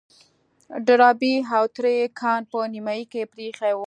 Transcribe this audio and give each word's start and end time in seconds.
ډاربي 0.87 1.35
او 1.57 1.63
تره 1.75 1.89
يې 1.97 2.05
کان 2.19 2.41
په 2.51 2.57
نيمايي 2.73 3.03
کې 3.11 3.21
پرېيښی 3.33 3.73
و. 3.73 3.79